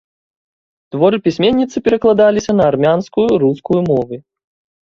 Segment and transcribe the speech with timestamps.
[0.95, 4.15] Творы пісьменніцы перакладаліся на армянскую, рускую мовы.